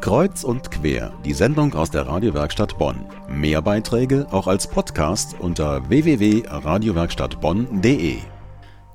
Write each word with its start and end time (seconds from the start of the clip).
Kreuz 0.00 0.44
und 0.44 0.70
quer, 0.70 1.12
die 1.24 1.34
Sendung 1.34 1.74
aus 1.74 1.90
der 1.90 2.06
Radiowerkstatt 2.06 2.78
Bonn. 2.78 3.04
Mehr 3.28 3.60
Beiträge 3.62 4.28
auch 4.30 4.46
als 4.46 4.68
Podcast 4.68 5.34
unter 5.40 5.88
www.radiowerkstattbonn.de. 5.88 8.18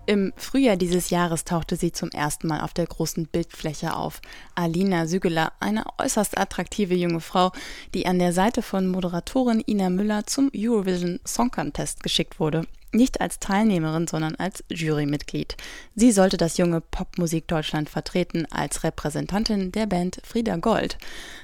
Im 0.05 0.33
Frühjahr 0.35 0.75
dieses 0.75 1.09
Jahres 1.09 1.45
tauchte 1.45 1.75
sie 1.75 1.91
zum 1.91 2.09
ersten 2.09 2.47
Mal 2.47 2.61
auf 2.61 2.73
der 2.73 2.87
großen 2.87 3.27
Bildfläche 3.27 3.95
auf. 3.95 4.21
Alina 4.55 5.07
Sügeler, 5.07 5.53
eine 5.59 5.83
äußerst 5.97 6.37
attraktive 6.37 6.95
junge 6.95 7.21
Frau, 7.21 7.51
die 7.93 8.05
an 8.05 8.19
der 8.19 8.33
Seite 8.33 8.61
von 8.61 8.87
Moderatorin 8.87 9.63
Ina 9.65 9.89
Müller 9.89 10.25
zum 10.25 10.51
Eurovision 10.55 11.19
Song 11.25 11.51
Contest 11.51 12.03
geschickt 12.03 12.39
wurde. 12.39 12.65
Nicht 12.95 13.21
als 13.21 13.39
Teilnehmerin, 13.39 14.07
sondern 14.07 14.35
als 14.35 14.63
Jurymitglied. 14.69 15.57
Sie 15.95 16.11
sollte 16.11 16.37
das 16.37 16.57
junge 16.57 16.79
Popmusik 16.79 17.47
Deutschland 17.47 17.89
vertreten 17.89 18.45
als 18.51 18.83
Repräsentantin 18.83 19.71
der 19.71 19.87
Band 19.87 20.21
Frieda 20.23 20.57
Gold. 20.57 20.99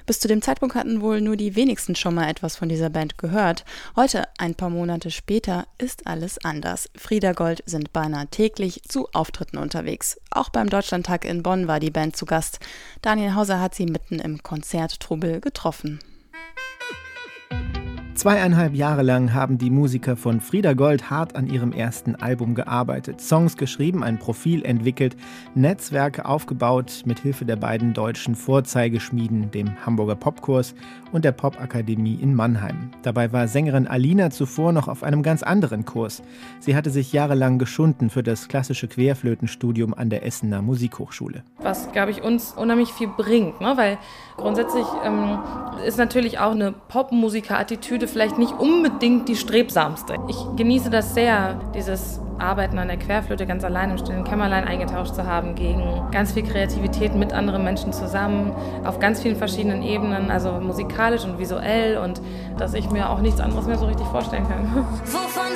Bis 0.06 0.20
zu 0.20 0.28
dem 0.28 0.44
Zeitpunkt 0.44 0.76
hatten 0.76 1.02
wohl 1.02 1.22
nur 1.22 1.38
die 1.38 1.56
wenigsten 1.56 1.96
schon 1.96 2.14
mal 2.14 2.30
etwas 2.30 2.56
von 2.56 2.70
dieser 2.70 2.92
Band 2.92 3.18
gehört. 3.18 3.66
Heute, 3.96 4.28
ein 4.38 4.54
paar 4.54 4.70
Monate 4.70 5.10
später, 5.10 5.66
ist 5.80 6.06
alles 6.06 6.38
anders. 6.46 6.88
Frieda 6.96 7.34
Gold 7.34 7.64
sind 7.66 7.94
beinahe 7.94 8.28
täglich 8.28 8.84
zu 8.88 9.08
Auftritten 9.14 9.58
unterwegs. 9.58 10.22
Auch 10.30 10.50
beim 10.50 10.70
Deutschlandtag 10.70 11.26
in 11.26 11.42
Bonn 11.42 11.68
war 11.68 11.80
die 11.80 11.90
Band 11.90 12.16
zu 12.16 12.28
Gast. 12.28 12.60
Daniel 13.02 13.34
Hauser 13.34 13.60
hat 13.60 13.74
sie 13.74 13.88
mitten 13.88 14.20
im 14.20 14.44
Konzerttrubel 14.44 15.42
getroffen. 15.42 16.00
Zweieinhalb 18.20 18.76
Jahre 18.76 19.02
lang 19.02 19.34
haben 19.34 19.58
die 19.58 19.70
Musiker 19.70 20.18
von 20.18 20.42
Frieda 20.42 20.74
Gold 20.74 21.10
hart 21.10 21.38
an 21.38 21.48
ihrem 21.48 21.72
ersten 21.72 22.16
Album 22.16 22.54
gearbeitet, 22.54 23.22
Songs 23.22 23.56
geschrieben, 23.56 24.04
ein 24.04 24.20
Profil 24.20 24.66
entwickelt, 24.66 25.16
Netzwerke 25.56 26.26
aufgebaut 26.26 27.04
mit 27.06 27.20
Hilfe 27.20 27.46
der 27.46 27.56
beiden 27.56 27.94
deutschen 27.94 28.36
Vorzeigeschmieden, 28.36 29.52
dem 29.52 29.74
Hamburger 29.86 30.18
Popkurs 30.18 30.76
und 31.14 31.24
der 31.24 31.32
Popakademie 31.32 32.16
in 32.16 32.36
Mannheim. 32.36 32.92
Dabei 33.04 33.32
war 33.32 33.48
Sängerin 33.48 33.88
Alina 33.88 34.32
zuvor 34.32 34.74
noch 34.74 34.90
auf 34.90 35.02
einem 35.02 35.24
ganz 35.24 35.42
anderen 35.42 35.86
Kurs. 35.86 36.22
Sie 36.60 36.76
hatte 36.76 36.90
sich 36.90 37.14
jahrelang 37.14 37.58
geschunden 37.58 38.10
für 38.10 38.22
das 38.22 38.50
klassische 38.50 38.90
Querflötenstudium 38.90 39.94
an 39.94 40.10
der 40.10 40.26
Essener 40.26 40.62
Musikhochschule. 40.62 41.44
Was, 41.62 41.90
glaube 41.94 42.12
ich, 42.12 42.22
uns 42.22 42.52
unheimlich 42.52 42.92
viel 42.92 43.08
bringt, 43.08 43.62
ne? 43.62 43.78
weil 43.78 43.98
grundsätzlich 44.36 44.86
ähm, 45.06 45.40
ist 45.86 45.98
natürlich 45.98 46.40
auch 46.40 46.52
eine 46.52 46.74
Popmusiker-Attitüde 46.74 48.09
vielleicht 48.10 48.38
nicht 48.38 48.54
unbedingt 48.60 49.28
die 49.30 49.36
strebsamste. 49.36 50.16
Ich 50.28 50.38
genieße 50.56 50.90
das 50.90 51.14
sehr, 51.14 51.60
dieses 51.74 52.20
Arbeiten 52.40 52.80
an 52.80 52.88
der 52.88 52.98
Querflöte 52.98 53.46
ganz 53.46 53.64
allein 53.64 53.92
im 53.92 53.98
stillen 53.98 54.24
Kämmerlein 54.24 54.66
eingetauscht 54.66 55.14
zu 55.14 55.26
haben 55.26 55.56
gegen 55.56 55.84
ganz 56.12 56.32
viel 56.32 56.44
Kreativität 56.44 57.14
mit 57.16 57.34
anderen 57.34 57.64
Menschen 57.64 57.94
zusammen, 57.94 58.54
auf 58.86 59.00
ganz 59.00 59.22
vielen 59.22 59.36
verschiedenen 59.36 59.84
Ebenen, 59.84 60.32
also 60.32 60.54
musikalisch 60.54 61.26
und 61.26 61.38
visuell 61.38 61.98
und 61.98 62.22
dass 62.58 62.74
ich 62.74 62.90
mir 62.92 63.10
auch 63.10 63.20
nichts 63.20 63.40
anderes 63.40 63.66
mehr 63.66 63.78
so 63.78 63.86
richtig 63.86 64.08
vorstellen 64.08 64.48
kann. 64.48 64.86
Wovon 65.06 65.56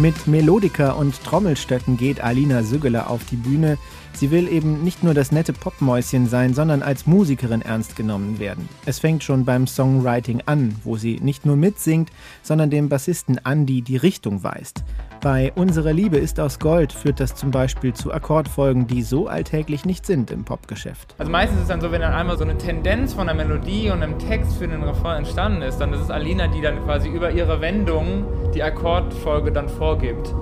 Mit 0.00 0.26
Melodika 0.26 0.92
und 0.92 1.22
Trommelstöcken 1.24 1.98
geht 1.98 2.22
Alina 2.22 2.62
Süggeler 2.62 3.10
auf 3.10 3.20
die 3.26 3.36
Bühne. 3.36 3.76
Sie 4.14 4.30
will 4.30 4.48
eben 4.48 4.82
nicht 4.82 5.04
nur 5.04 5.12
das 5.12 5.30
nette 5.30 5.52
Popmäuschen 5.52 6.26
sein, 6.26 6.54
sondern 6.54 6.82
als 6.82 7.06
Musikerin 7.06 7.60
ernst 7.60 7.96
genommen 7.96 8.38
werden. 8.38 8.66
Es 8.86 8.98
fängt 8.98 9.22
schon 9.22 9.44
beim 9.44 9.66
Songwriting 9.66 10.42
an, 10.46 10.74
wo 10.84 10.96
sie 10.96 11.20
nicht 11.20 11.44
nur 11.44 11.56
mitsingt, 11.56 12.08
sondern 12.42 12.70
dem 12.70 12.88
Bassisten 12.88 13.38
Andy 13.44 13.82
die 13.82 13.98
Richtung 13.98 14.42
weist. 14.42 14.84
Bei 15.20 15.52
Unsere 15.54 15.92
Liebe 15.92 16.16
ist 16.16 16.40
aus 16.40 16.58
Gold 16.58 16.94
führt 16.94 17.20
das 17.20 17.34
zum 17.34 17.50
Beispiel 17.50 17.92
zu 17.92 18.10
Akkordfolgen, 18.10 18.86
die 18.86 19.02
so 19.02 19.26
alltäglich 19.26 19.84
nicht 19.84 20.06
sind 20.06 20.30
im 20.30 20.44
Popgeschäft. 20.44 21.14
Also 21.18 21.30
meistens 21.30 21.58
ist 21.58 21.62
es 21.64 21.68
dann 21.68 21.82
so, 21.82 21.92
wenn 21.92 22.00
dann 22.00 22.14
einmal 22.14 22.38
so 22.38 22.44
eine 22.44 22.56
Tendenz 22.56 23.12
von 23.12 23.28
einer 23.28 23.34
Melodie 23.34 23.90
und 23.90 24.02
einem 24.02 24.18
Text 24.18 24.56
für 24.56 24.66
den 24.66 24.82
Refrain 24.82 25.18
entstanden 25.18 25.60
ist, 25.60 25.76
dann 25.76 25.92
ist 25.92 26.00
es 26.00 26.10
Alina, 26.10 26.46
die 26.46 26.62
dann 26.62 26.82
quasi 26.84 27.10
über 27.10 27.32
ihre 27.32 27.60
Wendung 27.60 28.24
die 28.54 28.62
Akkordfolge 28.62 29.52
dann 29.52 29.68
vorgibt. 29.90 30.32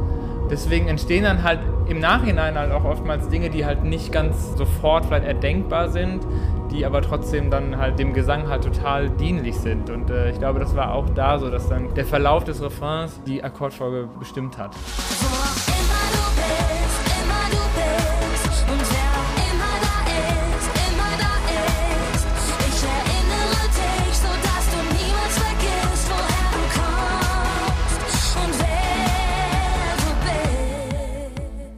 Deswegen 0.51 0.89
entstehen 0.89 1.25
dann 1.25 1.43
halt 1.43 1.61
im 1.89 2.01
Nachhinein 2.01 2.59
halt 2.59 2.71
auch 2.73 2.85
oftmals 2.85 3.29
Dinge, 3.29 3.49
die 3.49 3.65
halt 3.65 3.85
nicht 3.85 4.13
ganz 4.13 4.57
sofort 4.57 5.07
vielleicht 5.07 5.27
erdenkbar 5.27 5.89
sind, 5.89 6.23
die 6.71 6.85
aber 6.85 7.01
trotzdem 7.01 7.51
dann 7.51 7.79
halt 7.79 7.99
dem 7.99 8.13
Gesang 8.13 8.49
halt 8.49 8.65
total 8.65 9.09
dienlich 9.09 9.57
sind. 9.57 9.89
Und 9.89 10.11
äh, 10.11 10.31
ich 10.31 10.39
glaube, 10.39 10.59
das 10.59 10.77
war 10.77 10.95
auch 10.95 11.09
da 11.15 11.39
so, 11.39 11.51
dass 11.51 11.69
dann 11.69 11.95
der 11.95 12.05
Verlauf 12.05 12.45
des 12.45 12.63
Refrains 12.63 13.21
die 13.27 13.43
Akkordfolge 13.43 14.09
bestimmt 14.19 14.59
hat. 14.59 14.75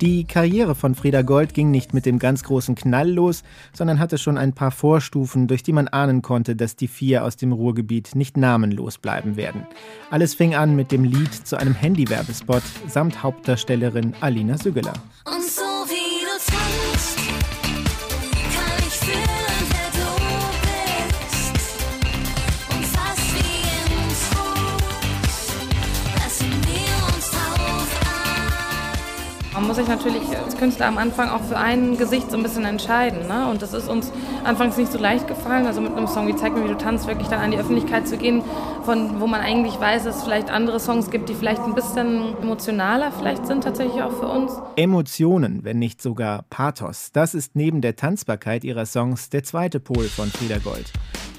Die 0.01 0.25
Karriere 0.25 0.75
von 0.75 0.95
Frieda 0.95 1.21
Gold 1.21 1.53
ging 1.53 1.71
nicht 1.71 1.93
mit 1.93 2.07
dem 2.07 2.19
ganz 2.19 2.43
großen 2.43 2.75
Knall 2.75 3.11
los, 3.11 3.43
sondern 3.75 3.99
hatte 3.99 4.17
schon 4.17 4.39
ein 4.39 4.55
paar 4.55 4.71
Vorstufen, 4.71 5.47
durch 5.47 5.63
die 5.63 5.75
man 5.75 5.89
ahnen 5.89 6.23
konnte, 6.23 6.57
dass 6.57 6.75
die 6.75 6.89
vier 6.89 7.23
aus 7.23 7.37
dem 7.37 7.53
Ruhrgebiet 7.53 8.15
nicht 8.15 8.39
namenlos 8.39 8.97
bleiben 8.97 9.37
werden. 9.37 9.67
Alles 10.11 10.33
fing 10.33 10.55
an 10.55 10.75
mit 10.75 10.91
dem 10.91 11.05
Lied 11.05 11.35
zu 11.47 11.57
einem 11.57 11.75
Handywerbespot 11.75 12.63
samt 12.89 13.23
Hauptdarstellerin 13.23 14.15
Alina 14.23 14.57
Sügeler. 14.57 14.95
Und 15.27 15.45
so 15.45 15.70
muss 29.71 29.77
sich 29.77 29.87
natürlich 29.87 30.37
als 30.37 30.57
Künstler 30.57 30.87
am 30.87 30.99
Anfang 30.99 31.29
auch 31.29 31.43
für 31.43 31.57
ein 31.57 31.97
Gesicht 31.97 32.29
so 32.29 32.37
ein 32.37 32.43
bisschen 32.43 32.65
entscheiden. 32.65 33.29
Ne? 33.29 33.49
Und 33.49 33.63
das 33.63 33.73
ist 33.73 33.89
uns 33.89 34.11
anfangs 34.43 34.77
nicht 34.77 34.91
so 34.91 34.99
leicht 34.99 35.29
gefallen. 35.29 35.65
Also 35.65 35.81
mit 35.81 35.97
einem 35.97 36.09
Song 36.09 36.27
wie 36.27 36.35
Zeig 36.35 36.55
mir, 36.55 36.65
wie 36.65 36.69
du 36.71 36.77
tanzt, 36.77 37.07
wirklich 37.07 37.29
dann 37.29 37.39
an 37.39 37.53
die 37.53 37.57
Öffentlichkeit 37.57 38.09
zu 38.09 38.17
gehen, 38.17 38.43
von 38.85 39.21
wo 39.21 39.29
man 39.29 39.41
eigentlich 39.41 39.79
weiß, 39.79 40.03
dass 40.03 40.17
es 40.17 40.23
vielleicht 40.25 40.51
andere 40.51 40.81
Songs 40.81 41.13
gibt, 41.13 41.29
die 41.29 41.35
vielleicht 41.35 41.63
ein 41.63 41.77
bisschen 41.77 42.37
emotionaler 42.43 43.13
vielleicht 43.13 43.47
sind 43.47 43.63
tatsächlich 43.63 44.03
auch 44.03 44.11
für 44.11 44.27
uns. 44.27 44.53
Emotionen, 44.75 45.63
wenn 45.63 45.79
nicht 45.79 46.03
sogar 46.03 46.47
Pathos. 46.51 47.13
Das 47.13 47.37
ist 47.37 47.55
neben 47.55 47.81
der 47.81 47.95
Tanzbarkeit 47.95 48.65
ihrer 48.65 48.87
Songs 48.87 49.31
der 49.31 49.45
zweite 49.45 49.79
Pol 49.79 50.03
von 50.09 50.33
Frieda 50.33 50.59
Gold. 50.59 50.91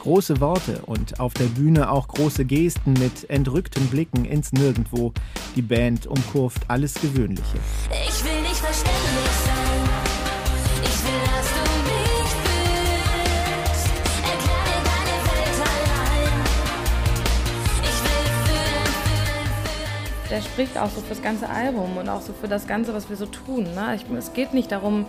Große 0.01 0.41
Worte 0.41 0.81
und 0.87 1.19
auf 1.19 1.35
der 1.35 1.45
Bühne 1.45 1.91
auch 1.91 2.07
große 2.07 2.43
Gesten 2.43 2.93
mit 2.93 3.29
entrückten 3.29 3.85
Blicken 3.85 4.25
ins 4.25 4.51
Nirgendwo. 4.51 5.13
Die 5.55 5.61
Band 5.61 6.07
umkurvt 6.07 6.63
alles 6.69 6.95
Gewöhnliche. 6.95 7.59
Ich 7.91 8.23
will 8.25 8.41
nicht 8.41 8.55
verständlich 8.55 8.97
sein. 9.45 9.89
Ich 10.81 11.03
will, 11.03 11.21
dass 11.29 11.45
du 11.53 11.61
mich 11.85 12.31
fühlst. 12.41 13.85
Erkläre 14.23 14.81
deine 14.89 15.17
Welt 15.29 15.61
allein. 15.69 16.33
Ich 17.83 17.99
will 18.01 18.09
fühlen, 18.09 18.41
fühlen, 18.47 18.89
fühlen. 19.05 20.31
Der 20.31 20.41
spricht 20.41 20.79
auch 20.79 20.89
so 20.89 21.01
fürs 21.01 21.21
ganze 21.21 21.47
Album 21.47 21.97
und 21.97 22.09
auch 22.09 22.21
so 22.21 22.33
für 22.33 22.47
das 22.47 22.65
Ganze, 22.65 22.95
was 22.95 23.07
wir 23.07 23.17
so 23.17 23.27
tun. 23.27 23.65
Ne? 23.75 23.97
Ich, 23.97 24.05
es 24.17 24.33
geht 24.33 24.55
nicht 24.55 24.71
darum, 24.71 25.05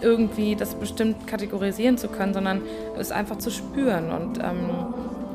irgendwie 0.00 0.56
das 0.56 0.74
bestimmt 0.74 1.26
kategorisieren 1.26 1.98
zu 1.98 2.08
können, 2.08 2.34
sondern 2.34 2.62
es 2.98 3.12
einfach 3.12 3.38
zu 3.38 3.50
spüren. 3.50 4.10
Und 4.10 4.38
ähm, 4.38 4.70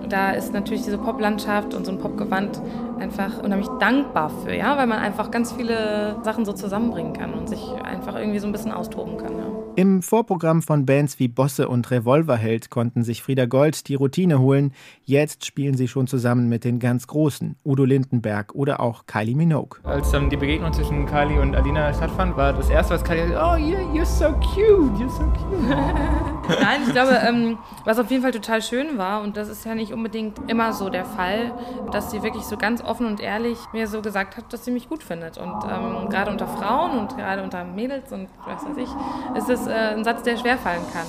da 0.10 0.32
ist 0.32 0.54
natürlich 0.54 0.84
diese 0.84 0.98
Poplandschaft 0.98 1.74
und 1.74 1.86
so 1.86 1.92
ein 1.92 2.00
Popgewand 2.00 2.62
einfach 3.00 3.42
unheimlich 3.42 3.70
dankbar 3.80 4.30
für, 4.30 4.54
ja, 4.54 4.78
weil 4.78 4.88
man 4.88 5.00
einfach 5.00 5.32
ganz 5.32 5.52
viele 5.52 6.16
Sachen 6.24 6.46
so 6.46 6.54
zusammenbringen 6.54 7.14
kann 7.14 7.34
und 7.34 7.50
sich 7.50 7.62
einfach 8.12 8.22
irgendwie 8.22 8.40
so 8.40 8.48
ein 8.48 8.52
bisschen 8.52 8.72
austoben 8.72 9.18
kann. 9.18 9.38
Ja. 9.38 9.46
Im 9.76 10.02
Vorprogramm 10.02 10.62
von 10.62 10.86
Bands 10.86 11.18
wie 11.20 11.28
Bosse 11.28 11.70
und 11.70 11.90
Revolverheld 11.92 12.70
konnten 12.70 13.04
sich 13.04 13.24
Frieda 13.24 13.46
Gold 13.46 13.88
die 13.88 13.96
Routine 13.96 14.40
holen. 14.40 14.74
Jetzt 15.06 15.46
spielen 15.46 15.76
sie 15.76 15.88
schon 15.88 16.08
zusammen 16.08 16.50
mit 16.50 16.66
den 16.66 16.80
ganz 16.80 17.08
Großen, 17.08 17.56
Udo 17.64 17.86
Lindenberg 17.86 18.54
oder 18.54 18.82
auch 18.82 19.06
Kylie 19.06 19.36
Minogue. 19.36 19.80
Als 19.84 20.12
dann 20.12 20.30
die 20.30 20.38
Begegnung 20.38 20.74
zwischen 20.74 21.06
Kylie 21.06 21.40
und 21.40 21.56
Alina 21.56 21.94
stattfand, 21.94 22.36
war 22.36 22.54
das 22.54 22.70
erste, 22.70 22.96
was 22.96 23.04
Kylie 23.04 23.28
gesagt 23.28 23.42
hat, 23.42 23.60
oh, 23.60 23.64
you're 23.64 24.06
so 24.06 24.34
cute, 24.40 24.92
you're 25.00 25.10
so 25.10 25.24
cute. 25.32 25.78
Nein, 26.60 26.82
ich 26.86 26.94
glaube, 26.94 27.20
ähm, 27.26 27.58
was 27.86 28.00
auf 28.00 28.10
jeden 28.10 28.24
Fall 28.24 28.32
total 28.32 28.62
schön 28.62 28.98
war, 28.98 29.22
und 29.22 29.38
das 29.38 29.50
ist 29.50 29.66
ja 29.66 29.76
nicht 29.76 29.94
unbedingt 29.94 30.50
immer 30.50 30.74
so 30.74 30.90
der 30.90 31.06
Fall, 31.06 31.54
dass 31.92 32.12
sie 32.12 32.24
wirklich 32.24 32.44
so 32.44 32.58
ganz 32.58 32.82
offen 32.82 33.06
und 33.06 33.20
ehrlich 33.20 33.58
mir 33.74 33.88
so 33.88 34.02
gesagt 34.02 34.38
hat, 34.38 34.52
dass 34.52 34.66
sie 34.66 34.72
mich 34.72 34.90
gut 34.90 35.04
findet. 35.04 35.38
Und 35.38 35.54
ähm, 35.64 36.10
gerade 36.10 36.32
unter 36.32 36.48
Frauen 36.48 36.98
und 36.98 37.18
gerade 37.18 37.44
unter 37.44 37.64
Mädels 37.64 38.12
und 38.12 38.28
was 38.46 38.64
weiß 38.64 38.78
ich, 38.78 39.38
ist 39.38 39.50
es 39.50 39.68
äh, 39.68 39.96
ein 39.96 40.04
Satz, 40.04 40.24
der 40.24 40.38
schwerfallen 40.38 40.84
kann. 40.94 41.06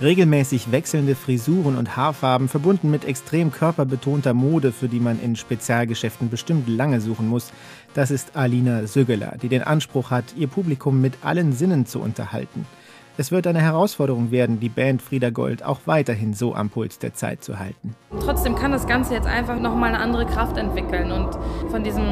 Regelmäßig 0.00 0.72
wechselnde 0.72 1.14
Frisuren 1.14 1.78
und 1.78 1.96
Haarfarben 1.96 2.48
verbunden 2.48 2.90
mit 2.90 3.04
extrem 3.04 3.52
körperbetonter 3.52 4.34
Mode, 4.34 4.72
für 4.72 4.88
die 4.88 4.98
man 4.98 5.22
in 5.22 5.36
Spezialgeschäften 5.36 6.30
bestimmt 6.30 6.68
lange 6.68 7.00
suchen 7.00 7.28
muss, 7.28 7.52
das 7.94 8.10
ist 8.10 8.34
Alina 8.34 8.88
Sögeler, 8.88 9.36
die 9.40 9.48
den 9.48 9.62
Anspruch 9.62 10.10
hat, 10.10 10.24
ihr 10.36 10.48
Publikum 10.48 11.00
mit 11.00 11.18
allen 11.22 11.52
Sinnen 11.52 11.86
zu 11.86 12.00
unterhalten. 12.00 12.66
Es 13.16 13.30
wird 13.30 13.46
eine 13.46 13.60
Herausforderung 13.60 14.32
werden, 14.32 14.58
die 14.58 14.68
Band 14.68 15.00
Frieda 15.00 15.30
Gold 15.30 15.64
auch 15.64 15.78
weiterhin 15.86 16.34
so 16.34 16.52
am 16.52 16.68
Puls 16.68 16.98
der 16.98 17.14
Zeit 17.14 17.44
zu 17.44 17.60
halten. 17.60 17.94
Trotzdem 18.18 18.56
kann 18.56 18.72
das 18.72 18.88
Ganze 18.88 19.14
jetzt 19.14 19.28
einfach 19.28 19.60
nochmal 19.60 19.90
eine 19.90 20.02
andere 20.02 20.26
Kraft 20.26 20.56
entwickeln 20.56 21.12
und 21.12 21.28
von 21.70 21.84
diesem 21.84 22.04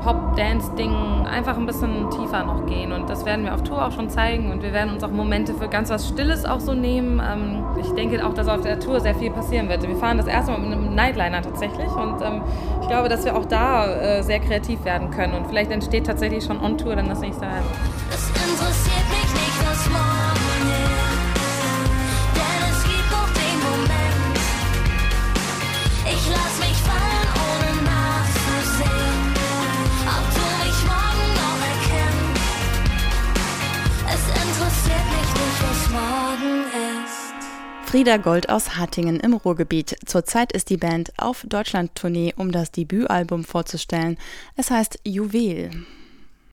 Pop-Dance-Ding 0.00 1.26
einfach 1.26 1.58
ein 1.58 1.66
bisschen 1.66 2.10
tiefer 2.10 2.44
noch 2.44 2.64
gehen. 2.64 2.92
Und 2.92 3.10
das 3.10 3.26
werden 3.26 3.44
wir 3.44 3.54
auf 3.54 3.64
Tour 3.64 3.84
auch 3.84 3.92
schon 3.92 4.08
zeigen 4.08 4.50
und 4.50 4.62
wir 4.62 4.72
werden 4.72 4.94
uns 4.94 5.04
auch 5.04 5.10
Momente 5.10 5.52
für 5.52 5.68
ganz 5.68 5.90
was 5.90 6.08
Stilles 6.08 6.46
auch 6.46 6.60
so 6.60 6.72
nehmen. 6.72 7.20
Ähm, 7.20 7.62
ich 7.78 7.90
denke 7.90 8.26
auch, 8.26 8.32
dass 8.32 8.48
auf 8.48 8.62
der 8.62 8.80
Tour 8.80 9.00
sehr 9.00 9.14
viel 9.14 9.32
passieren 9.32 9.68
wird. 9.68 9.86
Wir 9.86 9.96
fahren 9.96 10.16
das 10.16 10.26
erste 10.26 10.52
Mal 10.52 10.60
mit 10.60 10.72
einem 10.72 10.94
Nightliner 10.94 11.42
tatsächlich 11.42 11.90
und 11.90 12.22
ähm, 12.22 12.40
ich 12.80 12.88
glaube, 12.88 13.10
dass 13.10 13.26
wir 13.26 13.36
auch 13.36 13.44
da 13.44 13.92
äh, 13.92 14.22
sehr 14.22 14.40
kreativ 14.40 14.82
werden 14.86 15.10
können 15.10 15.34
und 15.34 15.48
vielleicht 15.48 15.70
entsteht 15.70 16.06
tatsächlich 16.06 16.44
schon 16.44 16.58
on 16.60 16.78
Tour 16.78 16.96
dann 16.96 17.10
das 17.10 17.20
nächste 17.20 17.46
Album. 17.46 17.70
Es 18.08 18.28
interessiert 18.30 19.06
mich 19.10 19.34
nicht, 19.34 19.68
was 19.68 19.90
morgen 19.90 20.15
Frieda 37.96 38.18
Gold 38.18 38.50
aus 38.50 38.76
Hattingen 38.76 39.20
im 39.20 39.32
Ruhrgebiet. 39.32 39.96
Zurzeit 40.04 40.52
ist 40.52 40.70
die 40.70 40.76
Band 40.76 41.12
auf 41.16 41.46
Deutschland-Tournee, 41.48 42.34
um 42.36 42.52
das 42.52 42.70
Debütalbum 42.70 43.44
vorzustellen. 43.44 44.18
Es 44.56 44.70
heißt 44.70 45.00
Juwel. 45.04 45.70